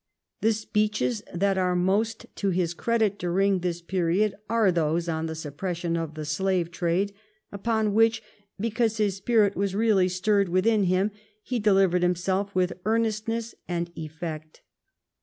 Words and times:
The 0.39 0.51
speeches 0.53 1.21
that 1.31 1.59
are 1.59 1.75
most 1.75 2.25
to 2.37 2.49
his 2.49 2.73
credit 2.73 3.19
during 3.19 3.59
this 3.59 3.83
period 3.83 4.33
are 4.49 4.71
those 4.71 5.07
on 5.07 5.27
the 5.27 5.35
suppression 5.35 5.95
of 5.95 6.15
the 6.15 6.25
slave 6.25 6.71
trade, 6.71 7.13
upon 7.51 7.93
which, 7.93 8.23
because 8.59 8.97
his 8.97 9.17
spirit 9.17 9.55
was 9.55 9.75
really 9.75 10.09
stirred 10.09 10.49
within 10.49 10.85
him, 10.85 11.11
he 11.43 11.59
delivered 11.59 12.01
himself 12.01 12.55
with 12.55 12.73
earnestness 12.83 13.53
and 13.67 13.91
effect. 13.95 14.63